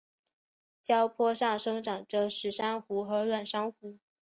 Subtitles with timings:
[0.83, 3.99] 礁坡上生长着石珊瑚和软珊瑚。